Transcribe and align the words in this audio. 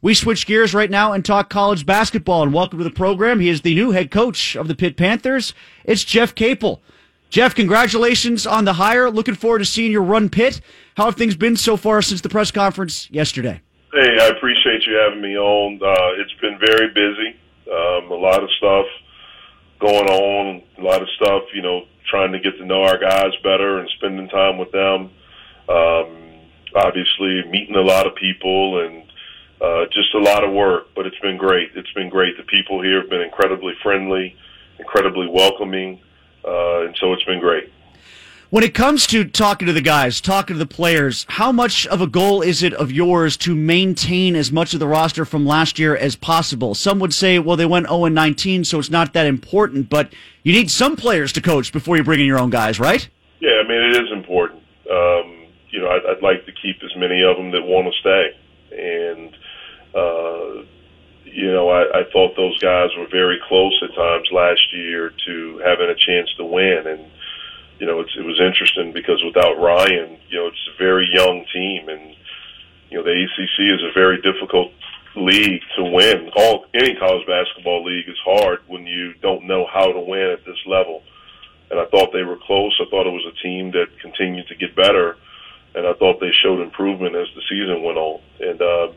We 0.00 0.14
switch 0.14 0.46
gears 0.46 0.74
right 0.74 0.90
now 0.90 1.12
and 1.12 1.24
talk 1.24 1.50
college 1.50 1.84
basketball. 1.84 2.44
And 2.44 2.54
welcome 2.54 2.78
to 2.78 2.84
the 2.84 2.90
program. 2.90 3.40
He 3.40 3.48
is 3.48 3.62
the 3.62 3.74
new 3.74 3.90
head 3.90 4.12
coach 4.12 4.54
of 4.54 4.68
the 4.68 4.76
Pitt 4.76 4.96
Panthers. 4.96 5.54
It's 5.84 6.04
Jeff 6.04 6.36
Capel. 6.36 6.80
Jeff, 7.30 7.52
congratulations 7.54 8.46
on 8.46 8.64
the 8.64 8.74
hire. 8.74 9.10
Looking 9.10 9.34
forward 9.34 9.58
to 9.58 9.64
seeing 9.64 9.90
your 9.90 10.04
run 10.04 10.28
Pitt. 10.28 10.60
How 10.96 11.06
have 11.06 11.16
things 11.16 11.34
been 11.34 11.56
so 11.56 11.76
far 11.76 12.00
since 12.00 12.20
the 12.20 12.28
press 12.28 12.52
conference 12.52 13.10
yesterday? 13.10 13.60
Hey, 13.92 14.18
I 14.20 14.28
appreciate 14.28 14.86
you 14.86 14.94
having 15.04 15.20
me 15.20 15.36
on. 15.36 15.80
Uh, 15.82 16.22
it's 16.22 16.34
been 16.40 16.58
very 16.64 16.88
busy. 16.94 17.36
Um, 17.66 18.12
a 18.12 18.14
lot 18.14 18.42
of 18.42 18.48
stuff 18.56 18.86
going 19.80 20.08
on, 20.08 20.62
a 20.78 20.82
lot 20.82 21.02
of 21.02 21.08
stuff, 21.20 21.42
you 21.52 21.62
know, 21.62 21.82
trying 22.08 22.32
to 22.32 22.38
get 22.38 22.56
to 22.58 22.64
know 22.64 22.82
our 22.82 22.98
guys 22.98 23.32
better 23.42 23.78
and 23.80 23.88
spending 23.98 24.28
time 24.28 24.58
with 24.58 24.70
them. 24.70 25.10
Um, 25.68 26.40
obviously, 26.76 27.42
meeting 27.50 27.74
a 27.74 27.82
lot 27.82 28.06
of 28.06 28.14
people 28.14 28.86
and 28.86 29.07
uh, 29.60 29.84
just 29.92 30.14
a 30.14 30.18
lot 30.18 30.44
of 30.44 30.52
work, 30.52 30.88
but 30.94 31.06
it's 31.06 31.18
been 31.20 31.36
great. 31.36 31.70
It's 31.74 31.92
been 31.92 32.08
great. 32.08 32.36
The 32.36 32.44
people 32.44 32.82
here 32.82 33.00
have 33.00 33.10
been 33.10 33.22
incredibly 33.22 33.74
friendly, 33.82 34.36
incredibly 34.78 35.26
welcoming, 35.28 36.00
uh, 36.44 36.86
and 36.86 36.96
so 37.00 37.12
it's 37.12 37.24
been 37.24 37.40
great. 37.40 37.72
When 38.50 38.64
it 38.64 38.72
comes 38.72 39.06
to 39.08 39.26
talking 39.26 39.66
to 39.66 39.74
the 39.74 39.82
guys, 39.82 40.22
talking 40.22 40.54
to 40.54 40.58
the 40.58 40.64
players, 40.64 41.26
how 41.28 41.52
much 41.52 41.86
of 41.88 42.00
a 42.00 42.06
goal 42.06 42.40
is 42.40 42.62
it 42.62 42.72
of 42.72 42.90
yours 42.90 43.36
to 43.38 43.54
maintain 43.54 44.34
as 44.34 44.50
much 44.50 44.72
of 44.72 44.80
the 44.80 44.86
roster 44.86 45.26
from 45.26 45.44
last 45.44 45.78
year 45.78 45.94
as 45.94 46.16
possible? 46.16 46.74
Some 46.74 46.98
would 47.00 47.12
say, 47.12 47.38
well, 47.38 47.58
they 47.58 47.66
went 47.66 47.88
0 47.88 48.06
19, 48.06 48.64
so 48.64 48.78
it's 48.78 48.88
not 48.88 49.12
that 49.12 49.26
important, 49.26 49.90
but 49.90 50.14
you 50.44 50.54
need 50.54 50.70
some 50.70 50.96
players 50.96 51.30
to 51.34 51.42
coach 51.42 51.74
before 51.74 51.98
you 51.98 52.04
bring 52.04 52.20
in 52.20 52.26
your 52.26 52.38
own 52.38 52.48
guys, 52.48 52.80
right? 52.80 53.06
Yeah, 53.40 53.60
I 53.62 53.68
mean, 53.68 53.82
it 53.82 54.02
is 54.02 54.10
important. 54.12 54.62
Um, 54.90 55.44
you 55.68 55.80
know, 55.80 55.90
I'd, 55.90 56.16
I'd 56.16 56.22
like 56.22 56.46
to 56.46 56.52
keep 56.52 56.76
as 56.82 56.96
many 56.96 57.22
of 57.22 57.36
them 57.36 57.50
that 57.50 57.60
want 57.60 57.92
to 57.92 58.00
stay. 58.00 58.30
And, 58.72 59.36
uh, 59.98 60.64
you 61.24 61.52
know, 61.52 61.68
I, 61.68 62.00
I 62.00 62.02
thought 62.12 62.36
those 62.36 62.58
guys 62.58 62.90
were 62.96 63.06
very 63.10 63.38
close 63.48 63.76
at 63.82 63.94
times 63.94 64.28
last 64.32 64.62
year 64.72 65.12
to 65.26 65.60
having 65.64 65.88
a 65.88 65.94
chance 65.94 66.32
to 66.36 66.44
win. 66.44 66.84
And, 66.86 67.04
you 67.78 67.86
know, 67.86 68.00
it's, 68.00 68.14
it 68.16 68.24
was 68.24 68.40
interesting 68.40 68.92
because 68.92 69.22
without 69.24 69.58
Ryan, 69.58 70.18
you 70.28 70.38
know, 70.38 70.46
it's 70.48 70.68
a 70.74 70.78
very 70.78 71.08
young 71.12 71.44
team, 71.52 71.88
and 71.88 72.16
you 72.90 72.98
know 72.98 73.04
the 73.04 73.12
ACC 73.12 73.56
is 73.60 73.84
a 73.84 73.92
very 73.92 74.20
difficult 74.20 74.72
league 75.14 75.62
to 75.76 75.84
win. 75.84 76.30
All 76.36 76.66
any 76.74 76.96
college 76.96 77.26
basketball 77.26 77.84
league 77.84 78.08
is 78.08 78.18
hard 78.24 78.60
when 78.66 78.86
you 78.86 79.14
don't 79.22 79.44
know 79.44 79.66
how 79.72 79.92
to 79.92 80.00
win 80.00 80.30
at 80.32 80.44
this 80.44 80.58
level. 80.66 81.02
And 81.70 81.78
I 81.78 81.84
thought 81.86 82.12
they 82.12 82.22
were 82.22 82.38
close. 82.42 82.74
I 82.80 82.88
thought 82.90 83.06
it 83.06 83.12
was 83.12 83.26
a 83.28 83.42
team 83.42 83.70
that 83.72 83.86
continued 84.00 84.48
to 84.48 84.56
get 84.56 84.74
better, 84.74 85.16
and 85.74 85.86
I 85.86 85.92
thought 85.94 86.18
they 86.18 86.32
showed 86.32 86.60
improvement 86.60 87.14
as 87.14 87.28
the 87.34 87.42
season 87.48 87.82
went 87.82 87.98
on. 87.98 88.20
And 88.40 88.60
uh, 88.62 88.88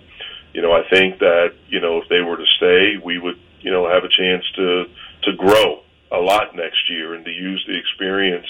think 0.91 1.19
that 1.19 1.55
you 1.69 1.79
know 1.79 1.97
if 1.97 2.09
they 2.09 2.21
were 2.21 2.37
to 2.37 2.45
stay, 2.57 3.01
we 3.03 3.17
would 3.17 3.39
you 3.61 3.71
know 3.71 3.89
have 3.89 4.03
a 4.03 4.09
chance 4.09 4.45
to 4.55 4.85
to 5.23 5.33
grow 5.37 5.81
a 6.11 6.17
lot 6.17 6.55
next 6.55 6.89
year 6.89 7.15
and 7.15 7.23
to 7.25 7.31
use 7.31 7.63
the 7.67 7.77
experience 7.77 8.47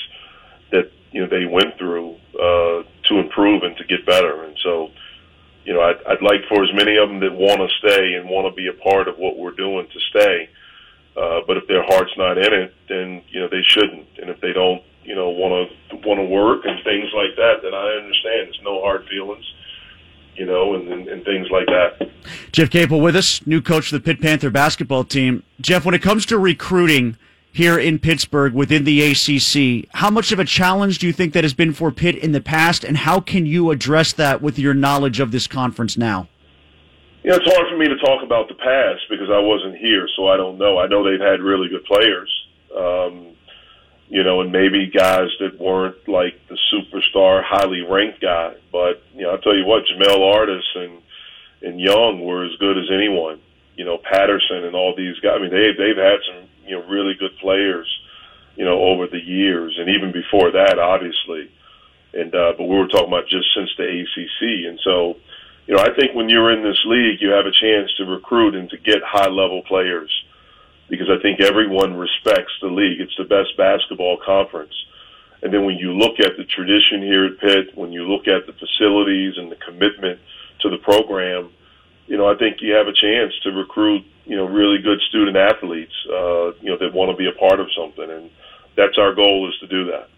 that 0.71 0.91
you 1.11 1.21
know 1.21 1.29
they 1.29 1.45
went 1.45 1.77
through 1.77 2.17
uh, 2.35 2.83
to 3.07 3.19
improve 3.19 3.63
and 3.63 3.77
to 3.77 3.85
get 3.85 4.05
better. 4.05 4.43
And 4.43 4.57
so, 4.63 4.89
you 5.63 5.73
know, 5.73 5.81
I'd, 5.81 6.01
I'd 6.07 6.23
like 6.23 6.41
for 6.49 6.63
as 6.63 6.73
many 6.73 6.97
of 6.97 7.09
them 7.09 7.19
that 7.19 7.33
want 7.33 7.61
to 7.61 7.69
stay 7.87 8.15
and 8.15 8.27
want 8.27 8.49
to 8.49 8.55
be 8.55 8.67
a 8.67 8.73
part 8.81 9.07
of 9.07 9.17
what 9.17 9.37
we're 9.37 9.55
doing 9.55 9.87
to 9.87 9.99
stay. 10.09 10.49
Uh, 11.15 11.41
but 11.45 11.57
if 11.57 11.67
their 11.67 11.83
heart's 11.83 12.15
not 12.17 12.37
in 12.37 12.53
it, 12.53 12.73
then 12.87 13.21
you 13.29 13.39
know 13.39 13.47
they 13.47 13.61
shouldn't. 13.67 14.07
And 14.17 14.29
if 14.29 14.41
they 14.41 14.53
don't, 14.53 14.81
you 15.03 15.13
know, 15.13 15.29
want 15.29 15.69
to 15.69 15.95
want 16.07 16.19
to 16.19 16.25
work 16.25 16.65
and 16.65 16.81
things 16.83 17.11
like 17.13 17.35
that, 17.35 17.61
then 17.61 17.73
I 17.73 17.99
understand. 18.01 18.47
There's 18.47 18.61
no 18.63 18.81
hard 18.81 19.05
feelings 19.07 19.45
you 20.35 20.45
know, 20.45 20.75
and, 20.75 20.87
and, 20.87 21.07
and, 21.07 21.23
things 21.23 21.47
like 21.51 21.65
that. 21.67 22.09
Jeff 22.51 22.69
Capel 22.69 23.01
with 23.01 23.15
us, 23.15 23.45
new 23.45 23.61
coach 23.61 23.91
of 23.91 24.01
the 24.01 24.05
Pitt 24.05 24.21
Panther 24.21 24.49
basketball 24.49 25.03
team. 25.03 25.43
Jeff, 25.59 25.85
when 25.85 25.93
it 25.93 26.01
comes 26.01 26.25
to 26.27 26.37
recruiting, 26.37 27.17
here 27.51 27.77
in 27.77 27.99
Pittsburgh 27.99 28.53
within 28.53 28.85
the 28.85 29.01
ACC. 29.11 29.89
How 29.93 30.09
much 30.09 30.31
of 30.31 30.39
a 30.39 30.45
challenge 30.45 30.99
do 30.99 31.07
you 31.07 31.13
think 31.13 31.33
that 31.33 31.43
has 31.43 31.53
been 31.53 31.73
for 31.73 31.91
Pitt 31.91 32.15
in 32.15 32.31
the 32.31 32.41
past, 32.41 32.83
and 32.83 32.97
how 32.97 33.19
can 33.19 33.45
you 33.45 33.71
address 33.71 34.13
that 34.13 34.41
with 34.41 34.57
your 34.57 34.73
knowledge 34.73 35.19
of 35.19 35.31
this 35.31 35.47
conference 35.47 35.97
now? 35.97 36.27
You 37.23 37.31
know, 37.31 37.37
it's 37.37 37.53
hard 37.53 37.67
for 37.69 37.77
me 37.77 37.87
to 37.87 37.97
talk 37.97 38.23
about 38.23 38.47
the 38.47 38.55
past 38.55 39.01
because 39.09 39.29
I 39.29 39.39
wasn't 39.39 39.77
here, 39.77 40.07
so 40.15 40.27
I 40.27 40.37
don't 40.37 40.57
know. 40.57 40.79
I 40.79 40.87
know 40.87 41.03
they've 41.03 41.19
had 41.19 41.41
really 41.41 41.67
good 41.69 41.85
players, 41.85 42.31
um, 42.75 43.27
you 44.09 44.23
know, 44.23 44.41
and 44.41 44.51
maybe 44.51 44.87
guys 44.87 45.27
that 45.39 45.59
weren't 45.59 46.07
like 46.07 46.39
the 46.47 46.57
superstar, 46.73 47.43
highly 47.43 47.81
ranked 47.81 48.21
guy. 48.21 48.55
But 48.71 49.00
I'll 49.31 49.39
tell 49.41 49.55
you 49.55 49.65
what, 49.65 49.83
Jamel 49.87 50.35
Artis 50.35 50.65
and 50.75 51.01
and 51.61 51.79
Young 51.79 52.25
were 52.25 52.43
as 52.45 52.55
good 52.59 52.77
as 52.77 52.89
anyone. 52.91 53.39
You 53.75 53.85
know, 53.85 53.97
Patterson 53.97 54.65
and 54.65 54.75
all 54.75 54.93
these 54.95 55.17
guys. 55.19 55.37
I 55.37 55.41
mean, 55.41 55.51
they 55.51 55.71
they've 55.77 55.97
had 55.97 56.19
some 56.27 56.49
you 56.65 56.75
know 56.75 56.87
really 56.87 57.13
good 57.17 57.37
players, 57.39 57.87
you 58.55 58.65
know, 58.65 58.81
over 58.81 59.07
the 59.07 59.21
years, 59.21 59.77
and 59.79 59.89
even 59.89 60.11
before 60.11 60.51
that, 60.51 60.79
obviously. 60.79 61.49
And 62.13 62.35
uh, 62.35 62.53
but 62.57 62.65
we 62.67 62.75
were 62.75 62.87
talking 62.87 63.07
about 63.07 63.29
just 63.29 63.47
since 63.55 63.69
the 63.77 63.87
ACC, 63.87 64.67
and 64.67 64.79
so 64.83 65.15
you 65.67 65.75
know 65.75 65.81
I 65.81 65.95
think 65.95 66.13
when 66.13 66.29
you're 66.29 66.51
in 66.51 66.63
this 66.63 66.81
league, 66.85 67.21
you 67.21 67.29
have 67.29 67.45
a 67.45 67.55
chance 67.55 67.93
to 67.97 68.05
recruit 68.05 68.55
and 68.55 68.69
to 68.69 68.77
get 68.77 68.99
high 69.05 69.29
level 69.29 69.63
players 69.63 70.11
because 70.89 71.07
I 71.09 71.21
think 71.21 71.39
everyone 71.39 71.95
respects 71.95 72.51
the 72.61 72.67
league. 72.67 72.99
It's 72.99 73.15
the 73.17 73.23
best 73.23 73.55
basketball 73.55 74.17
conference. 74.23 74.73
And 75.43 75.53
then 75.53 75.65
when 75.65 75.77
you 75.77 75.93
look 75.93 76.19
at 76.19 76.37
the 76.37 76.43
tradition 76.43 77.01
here 77.01 77.25
at 77.25 77.39
Pitt, 77.39 77.77
when 77.77 77.91
you 77.91 78.03
look 78.03 78.27
at 78.27 78.45
the 78.45 78.53
facilities 78.53 79.33
and 79.37 79.51
the 79.51 79.55
commitment 79.55 80.19
to 80.61 80.69
the 80.69 80.77
program, 80.77 81.49
you 82.07 82.17
know, 82.17 82.29
I 82.29 82.37
think 82.37 82.57
you 82.61 82.73
have 82.73 82.87
a 82.87 82.93
chance 82.93 83.33
to 83.43 83.51
recruit 83.51 84.05
you 84.25 84.35
know, 84.35 84.45
really 84.45 84.81
good 84.81 84.99
student 85.09 85.35
athletes, 85.35 85.93
uh, 86.09 86.53
you 86.61 86.69
know, 86.69 86.77
that 86.77 86.93
want 86.93 87.11
to 87.11 87.17
be 87.17 87.27
a 87.27 87.37
part 87.37 87.59
of 87.59 87.67
something. 87.75 88.09
And 88.09 88.29
that's 88.75 88.97
our 88.97 89.13
goal 89.13 89.49
is 89.49 89.57
to 89.59 89.67
do 89.67 89.85
that. 89.91 90.09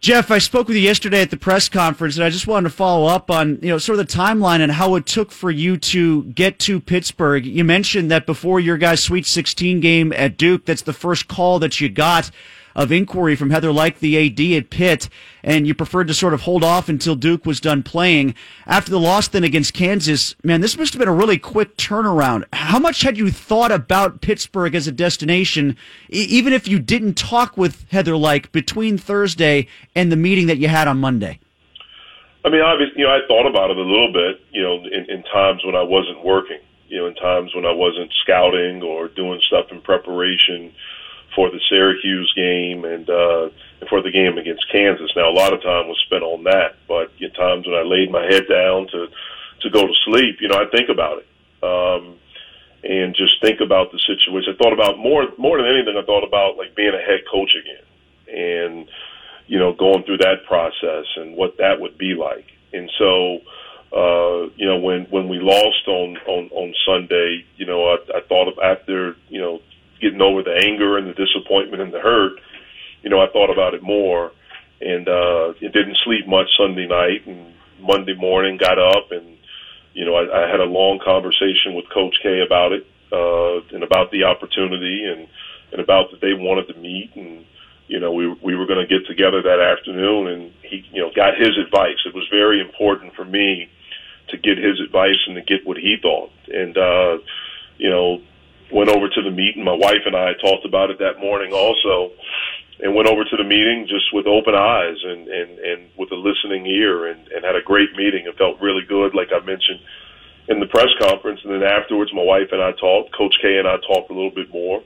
Jeff, 0.00 0.30
I 0.30 0.38
spoke 0.38 0.68
with 0.68 0.76
you 0.76 0.82
yesterday 0.82 1.20
at 1.20 1.30
the 1.30 1.36
press 1.36 1.68
conference, 1.68 2.16
and 2.16 2.24
I 2.24 2.30
just 2.30 2.46
wanted 2.46 2.70
to 2.70 2.74
follow 2.74 3.06
up 3.06 3.30
on 3.30 3.58
you 3.60 3.68
know 3.68 3.76
sort 3.76 3.98
of 3.98 4.06
the 4.06 4.12
timeline 4.12 4.60
and 4.60 4.72
how 4.72 4.94
it 4.94 5.04
took 5.04 5.30
for 5.30 5.50
you 5.50 5.76
to 5.76 6.24
get 6.24 6.58
to 6.60 6.80
Pittsburgh. 6.80 7.44
You 7.44 7.64
mentioned 7.64 8.10
that 8.10 8.24
before 8.24 8.60
your 8.60 8.78
guys' 8.78 9.02
Sweet 9.02 9.26
16 9.26 9.80
game 9.80 10.12
at 10.14 10.38
Duke, 10.38 10.64
that's 10.64 10.82
the 10.82 10.94
first 10.94 11.28
call 11.28 11.58
that 11.58 11.82
you 11.82 11.90
got 11.90 12.30
of 12.74 12.92
inquiry 12.92 13.36
from 13.36 13.50
Heather 13.50 13.72
Lyke, 13.72 13.98
the 13.98 14.18
AD 14.18 14.40
at 14.56 14.70
Pitt, 14.70 15.08
and 15.42 15.66
you 15.66 15.74
preferred 15.74 16.08
to 16.08 16.14
sort 16.14 16.34
of 16.34 16.42
hold 16.42 16.62
off 16.62 16.88
until 16.88 17.16
Duke 17.16 17.46
was 17.46 17.60
done 17.60 17.82
playing. 17.82 18.34
After 18.66 18.90
the 18.90 19.00
loss 19.00 19.28
then 19.28 19.44
against 19.44 19.74
Kansas, 19.74 20.34
man, 20.42 20.60
this 20.60 20.76
must 20.76 20.92
have 20.92 20.98
been 21.00 21.08
a 21.08 21.14
really 21.14 21.38
quick 21.38 21.76
turnaround. 21.76 22.44
How 22.52 22.78
much 22.78 23.02
had 23.02 23.16
you 23.16 23.30
thought 23.30 23.72
about 23.72 24.20
Pittsburgh 24.20 24.74
as 24.74 24.86
a 24.86 24.92
destination, 24.92 25.76
even 26.08 26.52
if 26.52 26.68
you 26.68 26.78
didn't 26.78 27.14
talk 27.14 27.56
with 27.56 27.86
Heather 27.90 28.16
Lyke 28.16 28.52
between 28.52 28.98
Thursday 28.98 29.66
and 29.94 30.10
the 30.10 30.16
meeting 30.16 30.46
that 30.46 30.58
you 30.58 30.68
had 30.68 30.88
on 30.88 30.98
Monday? 30.98 31.40
I 32.44 32.48
mean, 32.48 32.62
obviously, 32.62 33.00
you 33.00 33.06
know, 33.06 33.12
I 33.12 33.20
thought 33.28 33.46
about 33.46 33.70
it 33.70 33.76
a 33.76 33.82
little 33.82 34.12
bit, 34.12 34.40
you 34.50 34.62
know, 34.62 34.76
in, 34.84 35.10
in 35.10 35.22
times 35.24 35.62
when 35.64 35.74
I 35.74 35.82
wasn't 35.82 36.24
working, 36.24 36.60
you 36.88 36.98
know, 36.98 37.06
in 37.06 37.14
times 37.14 37.54
when 37.54 37.66
I 37.66 37.72
wasn't 37.72 38.10
scouting 38.22 38.82
or 38.82 39.08
doing 39.08 39.40
stuff 39.46 39.66
in 39.70 39.82
preparation 39.82 40.72
for 41.40 41.48
the 41.50 41.60
Syracuse 41.70 42.30
game 42.36 42.84
and 42.84 43.08
uh, 43.08 43.48
for 43.88 44.02
the 44.02 44.12
game 44.12 44.36
against 44.36 44.70
Kansas. 44.70 45.08
Now, 45.16 45.30
a 45.30 45.32
lot 45.32 45.54
of 45.54 45.62
time 45.62 45.88
was 45.88 45.96
spent 46.04 46.22
on 46.22 46.44
that, 46.44 46.76
but 46.86 47.08
at 47.16 47.34
times 47.34 47.64
when 47.64 47.72
I 47.72 47.80
laid 47.80 48.12
my 48.12 48.28
head 48.28 48.44
down 48.44 48.88
to 48.92 49.08
to 49.64 49.70
go 49.70 49.86
to 49.86 49.94
sleep, 50.04 50.36
you 50.40 50.48
know, 50.48 50.60
I 50.60 50.68
think 50.68 50.90
about 50.90 51.24
it 51.24 51.28
um, 51.64 52.20
and 52.84 53.16
just 53.16 53.40
think 53.40 53.60
about 53.64 53.90
the 53.90 53.98
situation. 54.04 54.52
I 54.52 54.62
thought 54.62 54.76
about 54.76 54.98
more 54.98 55.32
more 55.38 55.56
than 55.56 55.64
anything. 55.64 55.96
I 55.96 56.04
thought 56.04 56.28
about 56.28 56.58
like 56.58 56.76
being 56.76 56.92
a 56.92 57.00
head 57.00 57.24
coach 57.32 57.56
again 57.56 57.88
and 58.28 58.88
you 59.46 59.58
know 59.58 59.72
going 59.72 60.04
through 60.04 60.18
that 60.18 60.44
process 60.46 61.08
and 61.16 61.36
what 61.36 61.56
that 61.56 61.80
would 61.80 61.96
be 61.96 62.12
like. 62.12 62.46
And 62.72 62.90
so. 62.98 63.40
Uh, 63.90 64.46
you 64.54 64.68
know, 64.68 64.78
when 64.78 65.02
when 65.10 65.28
we 65.28 65.40
lost 65.40 65.88
on 65.88 66.16
on 66.28 66.48
on 66.52 66.72
Sunday, 66.86 67.44
you 67.56 67.66
know, 67.66 67.86
I, 67.86 68.18
I 68.18 68.20
thought 68.28 68.46
of 68.46 68.56
after 68.62 69.16
you 69.28 69.40
know 69.40 69.58
getting 70.00 70.22
over 70.22 70.42
the 70.42 70.60
anger 70.64 70.98
and 70.98 71.08
the 71.08 71.14
disappointment 71.14 71.82
and 71.82 71.92
the 71.92 72.00
hurt, 72.00 72.32
you 73.02 73.10
know, 73.10 73.20
I 73.20 73.28
thought 73.32 73.50
about 73.50 73.74
it 73.74 73.82
more, 73.82 74.32
and 74.80 75.08
uh, 75.08 75.54
it 75.60 75.72
didn't 75.72 75.96
sleep 76.04 76.26
much 76.26 76.48
Sunday 76.56 76.86
night. 76.86 77.26
And 77.26 77.54
Monday 77.80 78.14
morning, 78.14 78.58
got 78.58 78.78
up 78.78 79.10
and 79.10 79.36
you 79.92 80.04
know, 80.04 80.14
I, 80.14 80.44
I 80.44 80.50
had 80.50 80.60
a 80.60 80.64
long 80.64 81.00
conversation 81.04 81.74
with 81.74 81.88
Coach 81.90 82.16
K 82.22 82.42
about 82.46 82.72
it 82.72 82.86
uh, 83.12 83.60
and 83.74 83.82
about 83.82 84.10
the 84.10 84.24
opportunity 84.24 85.04
and 85.04 85.26
and 85.72 85.80
about 85.80 86.10
that 86.10 86.20
they 86.20 86.34
wanted 86.34 86.66
to 86.66 86.80
meet 86.80 87.14
and 87.14 87.44
you 87.86 88.00
know 88.00 88.12
we 88.12 88.26
we 88.42 88.56
were 88.56 88.66
to 88.66 88.86
get 88.86 89.06
together 89.06 89.42
that 89.42 89.60
afternoon 89.60 90.26
and 90.26 90.52
he 90.62 90.84
you 90.92 91.02
know 91.02 91.10
got 91.14 91.36
his 91.36 91.58
advice. 91.58 91.98
It 92.06 92.14
was 92.14 92.26
very 92.30 92.60
important 92.60 93.14
for 93.14 93.24
me 93.24 93.68
to 94.28 94.36
get 94.36 94.58
his 94.58 94.80
advice 94.80 95.18
and 95.26 95.34
to 95.34 95.42
get 95.42 95.66
what 95.66 95.76
he 95.76 95.96
thought 96.00 96.30
and 96.48 96.76
uh, 96.76 97.18
you 97.78 97.90
know 97.90 98.22
went 98.72 98.90
over 98.90 99.08
to 99.08 99.22
the 99.22 99.30
meeting. 99.30 99.64
My 99.64 99.74
wife 99.76 100.02
and 100.06 100.16
I 100.16 100.32
talked 100.34 100.64
about 100.64 100.90
it 100.90 100.98
that 100.98 101.18
morning 101.20 101.52
also, 101.52 102.12
and 102.80 102.94
went 102.94 103.08
over 103.08 103.24
to 103.24 103.36
the 103.36 103.44
meeting 103.44 103.86
just 103.88 104.12
with 104.12 104.26
open 104.26 104.54
eyes 104.54 104.96
and 105.04 105.28
and 105.28 105.58
and 105.58 105.80
with 105.96 106.10
a 106.12 106.16
listening 106.16 106.66
ear, 106.66 107.06
and 107.06 107.28
and 107.28 107.44
had 107.44 107.56
a 107.56 107.62
great 107.62 107.92
meeting. 107.96 108.26
It 108.26 108.36
felt 108.38 108.60
really 108.60 108.84
good, 108.88 109.14
like 109.14 109.28
I 109.32 109.44
mentioned 109.44 109.80
in 110.48 110.58
the 110.58 110.66
press 110.66 110.90
conference, 111.00 111.40
and 111.44 111.52
then 111.52 111.62
afterwards, 111.62 112.12
my 112.12 112.24
wife 112.24 112.48
and 112.50 112.62
I 112.62 112.72
talked. 112.72 113.14
Coach 113.14 113.36
K 113.40 113.58
and 113.58 113.68
I 113.68 113.76
talked 113.86 114.10
a 114.10 114.14
little 114.14 114.34
bit 114.34 114.50
more, 114.52 114.82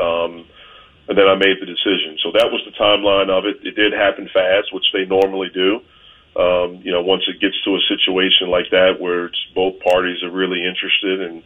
um, 0.00 0.46
and 1.08 1.16
then 1.16 1.28
I 1.28 1.34
made 1.36 1.60
the 1.60 1.66
decision. 1.66 2.18
So 2.22 2.32
that 2.32 2.50
was 2.50 2.62
the 2.66 2.74
timeline 2.74 3.30
of 3.30 3.44
it. 3.44 3.62
It 3.62 3.76
did 3.76 3.92
happen 3.92 4.28
fast, 4.32 4.72
which 4.72 4.86
they 4.92 5.04
normally 5.04 5.50
do. 5.52 5.80
Um, 6.34 6.82
you 6.82 6.90
know, 6.90 7.02
once 7.02 7.22
it 7.28 7.38
gets 7.40 7.54
to 7.62 7.76
a 7.76 7.82
situation 7.86 8.50
like 8.50 8.66
that 8.70 8.98
where 8.98 9.26
it's 9.26 9.38
both 9.54 9.78
parties 9.78 10.20
are 10.24 10.30
really 10.30 10.66
interested 10.66 11.20
and 11.22 11.44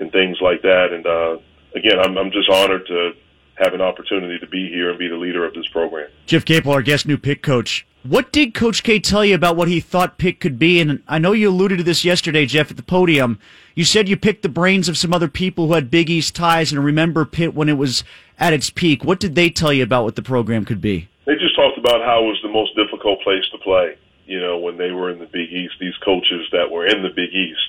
and 0.00 0.12
things 0.12 0.38
like 0.40 0.62
that, 0.62 0.88
and 0.92 1.06
uh, 1.06 1.38
again, 1.74 1.98
I'm, 2.00 2.16
I'm 2.16 2.30
just 2.30 2.48
honored 2.50 2.86
to 2.86 3.12
have 3.56 3.74
an 3.74 3.80
opportunity 3.80 4.38
to 4.38 4.46
be 4.46 4.68
here 4.68 4.90
and 4.90 4.98
be 4.98 5.08
the 5.08 5.16
leader 5.16 5.44
of 5.44 5.54
this 5.54 5.66
program. 5.68 6.08
Jeff 6.26 6.44
Capel, 6.44 6.72
our 6.72 6.82
guest 6.82 7.06
new 7.06 7.18
Pitt 7.18 7.42
coach. 7.42 7.86
What 8.04 8.30
did 8.30 8.54
Coach 8.54 8.84
K 8.84 9.00
tell 9.00 9.24
you 9.24 9.34
about 9.34 9.56
what 9.56 9.66
he 9.66 9.80
thought 9.80 10.18
Pitt 10.18 10.38
could 10.38 10.58
be? 10.58 10.80
And 10.80 11.02
I 11.08 11.18
know 11.18 11.32
you 11.32 11.50
alluded 11.50 11.78
to 11.78 11.84
this 11.84 12.04
yesterday, 12.04 12.46
Jeff, 12.46 12.70
at 12.70 12.76
the 12.76 12.82
podium. 12.82 13.40
You 13.74 13.84
said 13.84 14.08
you 14.08 14.16
picked 14.16 14.42
the 14.42 14.48
brains 14.48 14.88
of 14.88 14.96
some 14.96 15.12
other 15.12 15.26
people 15.26 15.66
who 15.66 15.74
had 15.74 15.90
Big 15.90 16.08
East 16.08 16.36
ties 16.36 16.70
and 16.70 16.82
remember 16.84 17.24
Pitt 17.24 17.54
when 17.54 17.68
it 17.68 17.76
was 17.76 18.04
at 18.38 18.52
its 18.52 18.70
peak. 18.70 19.02
What 19.02 19.18
did 19.18 19.34
they 19.34 19.50
tell 19.50 19.72
you 19.72 19.82
about 19.82 20.04
what 20.04 20.14
the 20.14 20.22
program 20.22 20.64
could 20.64 20.80
be? 20.80 21.08
They 21.26 21.34
just 21.34 21.56
talked 21.56 21.76
about 21.76 22.00
how 22.02 22.22
it 22.22 22.28
was 22.28 22.40
the 22.42 22.48
most 22.48 22.74
difficult 22.76 23.20
place 23.22 23.44
to 23.50 23.58
play. 23.58 23.96
You 24.26 24.40
know, 24.40 24.58
when 24.58 24.76
they 24.78 24.92
were 24.92 25.10
in 25.10 25.18
the 25.18 25.26
Big 25.26 25.52
East, 25.52 25.74
these 25.80 25.96
coaches 26.04 26.46
that 26.52 26.70
were 26.70 26.86
in 26.86 27.02
the 27.02 27.10
Big 27.10 27.34
East 27.34 27.68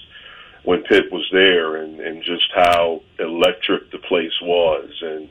when 0.64 0.84
Pitt 0.84 1.12
was 1.12 1.28
there, 1.32 1.78
and, 1.78 2.00
and 2.00 2.24
just 2.24 2.52
how 2.54 3.02
electric 3.20 3.92
the 3.92 4.00
place 4.00 4.38
was, 4.42 4.90
and 5.02 5.30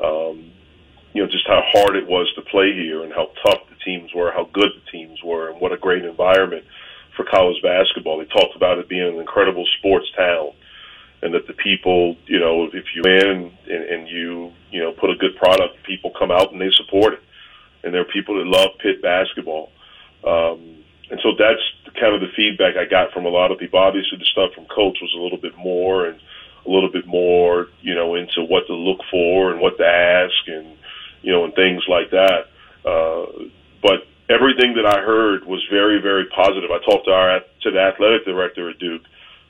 um, 0.00 0.52
you 1.12 1.22
know, 1.22 1.28
just 1.28 1.46
how 1.46 1.62
hard 1.72 1.96
it 1.96 2.06
was 2.06 2.32
to 2.34 2.42
play 2.42 2.72
here 2.72 3.02
and 3.02 3.12
how 3.12 3.30
tough 3.44 3.62
the 3.68 3.76
teams 3.84 4.12
were, 4.14 4.30
how 4.30 4.48
good 4.52 4.70
the 4.74 4.90
teams 4.90 5.18
were, 5.24 5.50
and 5.50 5.60
what 5.60 5.72
a 5.72 5.76
great 5.76 6.04
environment 6.04 6.64
for 7.16 7.24
college 7.24 7.60
basketball. 7.62 8.18
They 8.18 8.26
talked 8.26 8.54
about 8.54 8.78
it 8.78 8.88
being 8.88 9.08
an 9.08 9.18
incredible 9.18 9.66
sports 9.78 10.06
town 10.16 10.52
and 11.22 11.34
that 11.34 11.46
the 11.46 11.52
people, 11.54 12.16
you 12.26 12.38
know, 12.38 12.68
if 12.72 12.84
you 12.94 13.02
win 13.04 13.52
and, 13.68 13.84
and 13.84 14.08
you, 14.08 14.52
you 14.70 14.80
know, 14.80 14.92
put 14.92 15.10
a 15.10 15.16
good 15.16 15.34
product, 15.36 15.82
people 15.84 16.12
come 16.16 16.30
out 16.30 16.52
and 16.52 16.60
they 16.60 16.70
support 16.76 17.14
it. 17.14 17.22
And 17.82 17.92
there 17.92 18.02
are 18.02 18.12
people 18.12 18.36
that 18.36 18.46
love 18.46 18.70
Pitt 18.80 19.02
basketball. 19.02 19.72
Um, 20.24 20.84
and 21.10 21.18
so 21.22 21.32
that's 21.38 21.62
kind 21.94 22.14
of 22.14 22.20
the 22.20 22.32
feedback 22.36 22.76
I 22.76 22.84
got 22.84 23.12
from 23.12 23.26
a 23.26 23.30
lot 23.30 23.50
of 23.50 23.58
people. 23.58 23.78
Obviously, 23.78 24.18
the 24.18 24.24
stuff 24.26 24.52
from 24.54 24.66
coach 24.66 24.98
was 25.00 25.14
a 25.16 25.22
little 25.22 25.38
bit 25.38 25.56
more 25.56 26.06
and 26.06 26.18
a 26.66 26.70
little 26.70 26.90
bit 26.90 27.06
more, 27.06 27.68
you 27.80 27.94
know, 27.94 28.14
into 28.14 28.44
what 28.44 28.66
to 28.66 28.74
look 28.74 29.00
for 29.10 29.52
and 29.52 29.60
what 29.60 29.78
to 29.78 29.86
ask 29.86 30.48
and, 30.48 30.76
you 31.22 31.32
know, 31.32 31.44
and 31.44 31.54
things 31.54 31.82
like 31.88 32.10
that. 32.10 32.48
Uh, 32.84 33.48
but 33.82 34.06
everything 34.28 34.74
that 34.74 34.86
I 34.86 35.00
heard 35.00 35.44
was 35.46 35.64
very, 35.70 36.00
very 36.00 36.26
positive. 36.26 36.70
I 36.70 36.84
talked 36.84 37.06
to 37.06 37.12
our 37.12 37.40
to 37.62 37.70
the 37.70 37.80
athletic 37.80 38.24
director 38.24 38.70
at 38.70 38.78
Duke, 38.78 39.02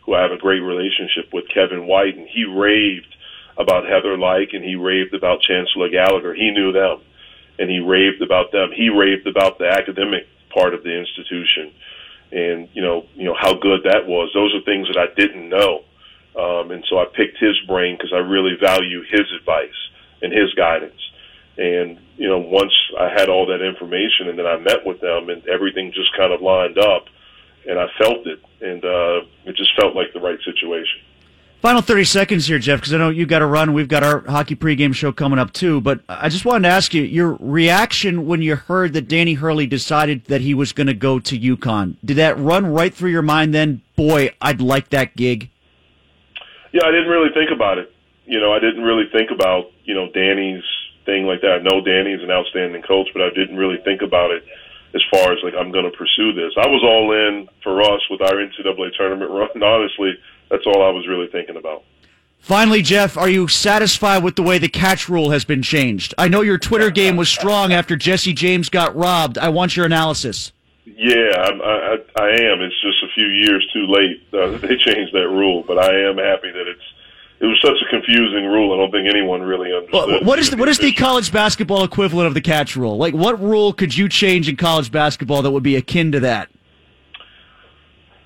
who 0.05 0.15
I 0.15 0.23
have 0.23 0.33
a 0.33 0.39
great 0.39 0.61
relationship 0.61 1.33
with, 1.33 1.45
Kevin 1.53 1.87
White, 1.87 2.17
and 2.17 2.29
he 2.29 2.45
raved 2.45 3.15
about 3.59 3.85
Heather 3.85 4.17
Lyke 4.17 4.55
and 4.55 4.65
he 4.65 4.77
raved 4.77 5.15
about 5.15 5.43
Chancellor 5.43 5.91
Gallagher. 5.91 6.33
He 6.33 6.51
knew 6.51 6.73
them, 6.73 7.01
and 7.59 7.69
he 7.69 7.81
raved 7.81 8.23
about 8.23 8.53
them. 8.53 8.71
He 8.75 8.89
raved 8.89 9.27
about 9.27 9.59
the 9.59 9.67
academic 9.67 10.27
part 10.55 10.75
of 10.75 10.83
the 10.83 10.97
institution, 10.97 11.75
and 12.33 12.69
you 12.73 12.83
know, 12.83 13.07
you 13.15 13.25
know 13.25 13.37
how 13.39 13.55
good 13.55 13.81
that 13.85 14.07
was. 14.07 14.31
Those 14.35 14.55
are 14.55 14.65
things 14.65 14.89
that 14.89 14.99
I 14.99 15.13
didn't 15.17 15.49
know, 15.49 15.85
um, 16.39 16.71
and 16.71 16.85
so 16.89 16.99
I 16.99 17.07
picked 17.07 17.39
his 17.39 17.59
brain 17.67 17.97
because 17.97 18.13
I 18.13 18.19
really 18.19 18.55
value 18.61 19.03
his 19.11 19.27
advice 19.39 19.79
and 20.23 20.33
his 20.33 20.53
guidance. 20.55 21.01
And, 21.59 21.99
you 22.17 22.29
know, 22.29 22.39
once 22.39 22.73
I 22.99 23.09
had 23.09 23.29
all 23.29 23.47
that 23.47 23.67
information 23.67 24.29
and 24.29 24.39
then 24.39 24.47
I 24.47 24.57
met 24.59 24.87
with 24.87 25.01
them 25.01 25.29
and 25.29 25.47
everything 25.49 25.93
just 25.93 26.17
kind 26.17 26.33
of 26.33 26.41
lined 26.41 26.79
up 26.79 27.07
and 27.67 27.79
I 27.79 27.87
felt 27.99 28.27
it 28.27 28.39
and, 28.63 28.85
uh, 28.85 29.27
it 29.45 29.57
just 29.57 29.75
felt 29.75 29.97
like 29.97 30.13
the 30.15 30.21
right 30.21 30.39
situation. 30.45 31.03
Final 31.61 31.83
30 31.83 32.05
seconds 32.05 32.47
here, 32.47 32.61
Jeff, 32.61 32.79
because 32.79 32.95
I 32.95 32.99
know 32.99 33.09
you 33.09 33.27
got 33.27 33.41
to 33.41 33.47
run. 33.47 33.73
We've 33.73 33.89
got 33.89 34.05
our 34.05 34.21
hockey 34.21 34.55
pregame 34.55 34.95
show 34.95 35.11
coming 35.11 35.41
up 35.41 35.53
too. 35.53 35.81
But 35.81 36.03
I 36.09 36.29
just 36.29 36.45
wanted 36.45 36.69
to 36.69 36.73
ask 36.73 36.95
you 36.95 37.03
your 37.03 37.37
reaction 37.41 38.27
when 38.27 38.43
you 38.43 38.55
heard 38.55 38.93
that 38.93 39.09
Danny 39.09 39.35
Hurley 39.35 39.67
decided 39.67 40.27
that 40.27 40.41
he 40.41 40.55
was 40.55 40.73
going 40.73 40.87
to 40.87 40.95
go 40.95 41.19
to 41.19 41.37
UConn. 41.37 41.97
Did 42.05 42.19
that 42.19 42.39
run 42.39 42.67
right 42.67 42.95
through 42.95 43.11
your 43.11 43.23
mind 43.23 43.55
then? 43.55 43.83
Boy, 43.97 44.31
I'd 44.41 44.61
like 44.61 44.91
that 44.91 45.17
gig. 45.17 45.51
Yeah, 46.73 46.85
I 46.85 46.93
didn't 46.93 47.09
really 47.09 47.31
think 47.35 47.51
about 47.53 47.79
it. 47.79 47.93
You 48.25 48.39
know, 48.39 48.53
I 48.53 48.61
didn't 48.61 48.85
really 48.85 49.07
think 49.11 49.33
about, 49.33 49.73
you 49.83 49.95
know, 49.95 50.13
Danny's 50.13 50.63
thing 51.07 51.25
like 51.25 51.41
that. 51.41 51.59
I 51.59 51.63
know 51.63 51.83
Danny's 51.83 52.23
an 52.23 52.31
outstanding 52.31 52.83
coach, 52.83 53.09
but 53.13 53.23
I 53.23 53.31
didn't 53.35 53.57
really 53.57 53.79
think 53.85 54.03
about 54.03 54.31
it 54.31 54.45
as 54.95 55.03
far 55.11 55.33
as 55.33 55.39
like 55.43 55.55
I'm 55.59 55.73
going 55.73 55.91
to 55.91 55.97
pursue 55.97 56.33
this. 56.35 56.53
I 56.57 56.69
was 56.69 56.85
all 56.85 57.13
in 57.13 57.49
for 57.65 57.83
us 57.83 57.98
with 58.19 58.31
our 58.31 58.37
NCAA 58.37 58.95
tournament 58.97 59.31
run. 59.31 59.63
Honestly, 59.63 60.13
that's 60.51 60.65
all 60.67 60.83
I 60.83 60.91
was 60.91 61.07
really 61.07 61.29
thinking 61.29 61.57
about. 61.57 61.85
Finally, 62.41 62.83
Jeff, 62.83 63.17
are 63.17 63.29
you 63.29 63.49
satisfied 63.49 64.23
with 64.23 64.37
the 64.37 64.43
way 64.43 64.59
the 64.59 64.69
catch 64.69 65.09
rule 65.09 65.31
has 65.31 65.45
been 65.45 65.63
changed? 65.63 66.15
I 66.17 66.29
know 66.29 66.41
your 66.41 66.59
Twitter 66.59 66.91
game 66.91 67.17
was 67.17 67.29
strong 67.29 67.73
after 67.73 67.97
Jesse 67.97 68.33
James 68.33 68.69
got 68.69 68.95
robbed. 68.95 69.39
I 69.39 69.49
want 69.49 69.77
your 69.77 69.87
analysis. 69.87 70.53
Yeah, 70.85 71.33
I, 71.37 71.51
I, 71.51 71.97
I 72.17 72.29
am. 72.31 72.63
It's 72.63 72.81
just 72.81 73.03
a 73.03 73.09
few 73.15 73.27
years 73.27 73.69
too 73.73 73.87
late 73.87 74.23
uh, 74.33 74.59
they 74.67 74.77
changed 74.77 75.13
that 75.13 75.29
rule, 75.29 75.65
but 75.67 75.79
I 75.79 76.09
am 76.09 76.17
happy 76.17 76.51
that 76.51 76.67
it's 76.69 76.83
it 77.41 77.47
was 77.47 77.61
such 77.63 77.77
a 77.87 77.91
confusing 77.91 78.47
rule. 78.47 78.75
I 78.75 78.79
don't 78.79 78.91
think 78.91 79.09
anyone 79.09 79.43
really 79.43 79.73
understood. 79.73 80.09
Well, 80.09 80.25
what 80.25 80.41
is 80.41 80.51
the, 80.51 80.57
what 80.57 80.69
is 80.69 80.79
the 80.79 80.93
college 80.93 81.31
basketball 81.33 81.85
equivalent 81.85 82.27
of 82.27 82.35
the 82.35 82.41
catch 82.41 82.75
rule? 82.75 82.97
Like, 82.97 83.15
what 83.15 83.41
rule 83.41 83.73
could 83.73 83.97
you 83.97 84.09
change 84.09 84.49
in 84.49 84.57
college 84.57 84.91
basketball 84.91 85.43
that 85.43 85.53
would 85.53 85.63
be 85.63 85.77
akin 85.77 86.11
to 86.13 86.21
that? 86.21 86.49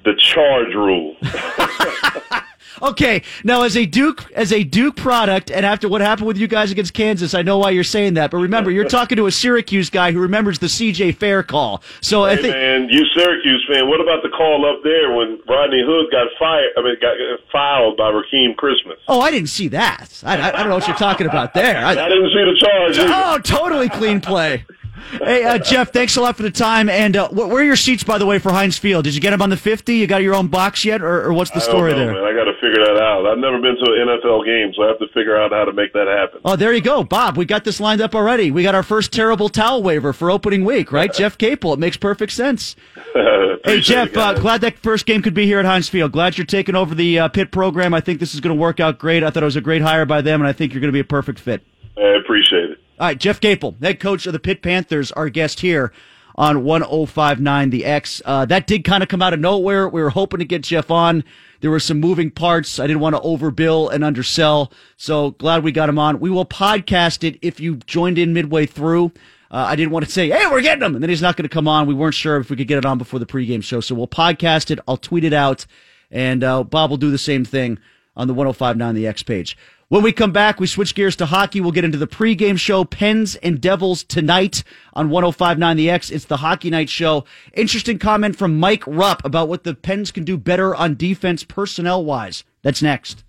The 0.04 0.14
charge 0.14 0.74
rule. 0.74 1.16
Okay, 2.82 3.22
now 3.44 3.62
as 3.62 3.76
a 3.76 3.86
Duke 3.86 4.30
as 4.32 4.52
a 4.52 4.64
Duke 4.64 4.96
product, 4.96 5.52
and 5.52 5.64
after 5.64 5.88
what 5.88 6.00
happened 6.00 6.26
with 6.26 6.36
you 6.36 6.48
guys 6.48 6.72
against 6.72 6.94
Kansas, 6.94 7.32
I 7.32 7.42
know 7.42 7.58
why 7.58 7.70
you're 7.70 7.84
saying 7.84 8.14
that. 8.14 8.32
But 8.32 8.38
remember, 8.38 8.72
you're 8.72 8.88
talking 8.88 9.16
to 9.16 9.26
a 9.26 9.30
Syracuse 9.30 9.88
guy 9.88 10.10
who 10.10 10.18
remembers 10.18 10.58
the 10.58 10.68
C.J. 10.68 11.12
Fair 11.12 11.44
call. 11.44 11.80
So 12.00 12.24
hey, 12.24 12.32
I 12.32 12.36
think, 12.36 12.54
man, 12.54 12.88
you 12.90 13.04
Syracuse 13.14 13.64
fan. 13.70 13.88
What 13.88 14.00
about 14.00 14.24
the 14.24 14.30
call 14.30 14.66
up 14.68 14.82
there 14.82 15.14
when 15.14 15.38
Rodney 15.46 15.82
Hood 15.86 16.10
got 16.10 16.26
fired? 16.40 16.72
I 16.76 16.82
mean, 16.82 16.96
got 17.00 17.14
uh, 17.14 17.36
fouled 17.52 17.96
by 17.96 18.10
Rakeem 18.10 18.56
Christmas. 18.56 18.98
Oh, 19.06 19.20
I 19.20 19.30
didn't 19.30 19.50
see 19.50 19.68
that. 19.68 20.20
I, 20.24 20.36
I, 20.38 20.48
I 20.48 20.50
don't 20.58 20.68
know 20.68 20.74
what 20.74 20.88
you're 20.88 20.96
talking 20.96 21.28
about 21.28 21.54
there. 21.54 21.84
I, 21.84 21.90
I 21.90 22.08
didn't 22.08 22.30
see 22.30 22.44
the 22.44 22.56
charge. 22.58 22.98
Oh, 23.02 23.04
either. 23.04 23.12
Oh, 23.14 23.38
totally 23.38 23.88
clean 23.88 24.20
play. 24.20 24.64
Hey, 25.10 25.44
uh, 25.44 25.58
Jeff, 25.58 25.92
thanks 25.92 26.16
a 26.16 26.20
lot 26.20 26.36
for 26.36 26.42
the 26.42 26.50
time. 26.50 26.88
And 26.88 27.16
uh, 27.16 27.28
where 27.28 27.48
are 27.50 27.62
your 27.62 27.76
seats, 27.76 28.02
by 28.02 28.18
the 28.18 28.26
way, 28.26 28.38
for 28.38 28.50
Heinz 28.50 28.78
Field? 28.78 29.04
Did 29.04 29.14
you 29.14 29.20
get 29.20 29.30
them 29.30 29.42
on 29.42 29.50
the 29.50 29.56
50? 29.56 29.94
You 29.94 30.06
got 30.06 30.22
your 30.22 30.34
own 30.34 30.48
box 30.48 30.84
yet, 30.84 31.02
or, 31.02 31.24
or 31.24 31.32
what's 31.32 31.50
the 31.50 31.60
story 31.60 31.92
know, 31.92 31.98
there? 31.98 32.12
Man. 32.14 32.24
I 32.24 32.32
got 32.32 32.44
to 32.44 32.54
figure 32.54 32.84
that 32.84 33.02
out. 33.02 33.26
I've 33.26 33.38
never 33.38 33.60
been 33.60 33.76
to 33.76 33.92
an 33.92 34.08
NFL 34.08 34.44
game, 34.46 34.72
so 34.74 34.84
I 34.84 34.88
have 34.88 34.98
to 35.00 35.08
figure 35.08 35.36
out 35.36 35.52
how 35.52 35.64
to 35.64 35.72
make 35.72 35.92
that 35.92 36.06
happen. 36.06 36.40
Oh, 36.44 36.56
there 36.56 36.72
you 36.72 36.80
go, 36.80 37.04
Bob. 37.04 37.36
We 37.36 37.44
got 37.44 37.64
this 37.64 37.80
lined 37.80 38.00
up 38.00 38.14
already. 38.14 38.50
We 38.50 38.62
got 38.62 38.74
our 38.74 38.82
first 38.82 39.12
terrible 39.12 39.48
towel 39.48 39.82
waiver 39.82 40.12
for 40.12 40.30
opening 40.30 40.64
week, 40.64 40.92
right? 40.92 41.12
Jeff 41.14 41.36
Capel. 41.36 41.74
It 41.74 41.78
makes 41.78 41.96
perfect 41.96 42.32
sense. 42.32 42.74
hey, 43.64 43.80
Jeff, 43.80 44.16
uh, 44.16 44.34
glad 44.34 44.62
that 44.62 44.78
first 44.78 45.06
game 45.06 45.22
could 45.22 45.34
be 45.34 45.46
here 45.46 45.58
at 45.58 45.64
Heinz 45.64 45.88
Field. 45.88 46.12
Glad 46.12 46.38
you're 46.38 46.46
taking 46.46 46.74
over 46.74 46.94
the 46.94 47.18
uh, 47.18 47.28
Pitt 47.28 47.50
program. 47.50 47.92
I 47.94 48.00
think 48.00 48.20
this 48.20 48.34
is 48.34 48.40
going 48.40 48.56
to 48.56 48.60
work 48.60 48.80
out 48.80 48.98
great. 48.98 49.22
I 49.22 49.30
thought 49.30 49.42
it 49.42 49.46
was 49.46 49.56
a 49.56 49.60
great 49.60 49.82
hire 49.82 50.06
by 50.06 50.22
them, 50.22 50.40
and 50.40 50.48
I 50.48 50.52
think 50.52 50.72
you're 50.72 50.80
going 50.80 50.88
to 50.88 50.96
be 50.96 51.00
a 51.00 51.04
perfect 51.04 51.38
fit. 51.38 51.62
I 51.96 52.16
appreciate 52.22 52.70
it. 52.70 52.81
All 53.02 53.08
right, 53.08 53.18
Jeff 53.18 53.40
Capel, 53.40 53.74
head 53.82 53.98
coach 53.98 54.28
of 54.28 54.32
the 54.32 54.38
Pitt 54.38 54.62
Panthers, 54.62 55.10
our 55.10 55.28
guest 55.28 55.58
here 55.58 55.92
on 56.36 56.62
1059 56.62 57.70
The 57.70 57.84
X. 57.84 58.22
Uh, 58.24 58.44
that 58.44 58.68
did 58.68 58.84
kind 58.84 59.02
of 59.02 59.08
come 59.08 59.20
out 59.20 59.34
of 59.34 59.40
nowhere. 59.40 59.88
We 59.88 60.00
were 60.00 60.10
hoping 60.10 60.38
to 60.38 60.44
get 60.44 60.62
Jeff 60.62 60.88
on. 60.88 61.24
There 61.62 61.70
were 61.72 61.80
some 61.80 61.98
moving 61.98 62.30
parts. 62.30 62.78
I 62.78 62.86
didn't 62.86 63.00
want 63.00 63.16
to 63.16 63.22
overbill 63.22 63.92
and 63.92 64.04
undersell. 64.04 64.72
So 64.96 65.32
glad 65.32 65.64
we 65.64 65.72
got 65.72 65.88
him 65.88 65.98
on. 65.98 66.20
We 66.20 66.30
will 66.30 66.46
podcast 66.46 67.24
it 67.24 67.40
if 67.42 67.58
you 67.58 67.74
joined 67.74 68.18
in 68.18 68.32
midway 68.34 68.66
through. 68.66 69.06
Uh, 69.50 69.66
I 69.66 69.74
didn't 69.74 69.90
want 69.90 70.04
to 70.04 70.10
say, 70.12 70.28
hey, 70.28 70.46
we're 70.48 70.62
getting 70.62 70.84
him. 70.84 70.94
And 70.94 71.02
then 71.02 71.10
he's 71.10 71.20
not 71.20 71.36
going 71.36 71.48
to 71.48 71.52
come 71.52 71.66
on. 71.66 71.88
We 71.88 71.94
weren't 71.94 72.14
sure 72.14 72.36
if 72.36 72.50
we 72.50 72.56
could 72.56 72.68
get 72.68 72.78
it 72.78 72.86
on 72.86 72.98
before 72.98 73.18
the 73.18 73.26
pregame 73.26 73.64
show. 73.64 73.80
So 73.80 73.96
we'll 73.96 74.06
podcast 74.06 74.70
it. 74.70 74.78
I'll 74.86 74.96
tweet 74.96 75.24
it 75.24 75.32
out. 75.32 75.66
And 76.12 76.44
uh, 76.44 76.62
Bob 76.62 76.90
will 76.90 76.98
do 76.98 77.10
the 77.10 77.18
same 77.18 77.44
thing 77.44 77.80
on 78.14 78.28
the 78.28 78.34
1059 78.34 78.94
The 78.94 79.08
X 79.08 79.24
page. 79.24 79.56
When 79.92 80.02
we 80.02 80.12
come 80.12 80.32
back, 80.32 80.58
we 80.58 80.66
switch 80.66 80.94
gears 80.94 81.16
to 81.16 81.26
hockey. 81.26 81.60
We'll 81.60 81.70
get 81.70 81.84
into 81.84 81.98
the 81.98 82.06
pregame 82.06 82.58
show, 82.58 82.82
Pens 82.82 83.36
and 83.36 83.60
Devils 83.60 84.02
tonight 84.02 84.64
on 84.94 85.10
1059 85.10 85.76
The 85.76 85.90
X. 85.90 86.08
It's 86.08 86.24
the 86.24 86.38
Hockey 86.38 86.70
Night 86.70 86.88
Show. 86.88 87.26
Interesting 87.52 87.98
comment 87.98 88.36
from 88.36 88.58
Mike 88.58 88.84
Rupp 88.86 89.22
about 89.22 89.50
what 89.50 89.64
the 89.64 89.74
Pens 89.74 90.10
can 90.10 90.24
do 90.24 90.38
better 90.38 90.74
on 90.74 90.94
defense 90.94 91.44
personnel 91.44 92.06
wise. 92.06 92.42
That's 92.62 92.80
next. 92.80 93.22